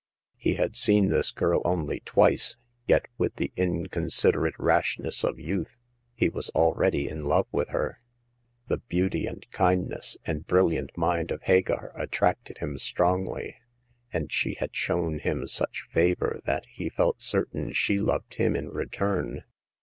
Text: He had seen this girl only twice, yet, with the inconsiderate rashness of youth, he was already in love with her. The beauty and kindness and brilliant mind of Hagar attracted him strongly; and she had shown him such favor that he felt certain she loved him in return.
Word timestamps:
He 0.37 0.55
had 0.55 0.75
seen 0.75 1.09
this 1.09 1.29
girl 1.29 1.61
only 1.63 1.99
twice, 1.99 2.57
yet, 2.87 3.05
with 3.19 3.35
the 3.35 3.51
inconsiderate 3.55 4.55
rashness 4.57 5.23
of 5.23 5.39
youth, 5.39 5.77
he 6.15 6.27
was 6.27 6.49
already 6.55 7.07
in 7.07 7.25
love 7.25 7.45
with 7.51 7.67
her. 7.69 7.99
The 8.67 8.77
beauty 8.77 9.27
and 9.27 9.45
kindness 9.51 10.17
and 10.25 10.47
brilliant 10.47 10.97
mind 10.97 11.29
of 11.29 11.43
Hagar 11.43 11.91
attracted 11.93 12.57
him 12.57 12.79
strongly; 12.79 13.57
and 14.11 14.31
she 14.33 14.55
had 14.55 14.75
shown 14.75 15.19
him 15.19 15.45
such 15.45 15.85
favor 15.91 16.41
that 16.45 16.65
he 16.65 16.89
felt 16.89 17.21
certain 17.21 17.71
she 17.71 17.99
loved 17.99 18.33
him 18.33 18.55
in 18.55 18.69
return. 18.69 19.43